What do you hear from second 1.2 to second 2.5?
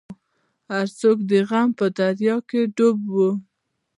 د غم په دریا